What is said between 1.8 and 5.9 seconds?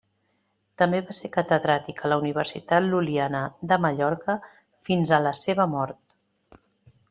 a la Universitat Lul·liana de Mallorca fins a la seva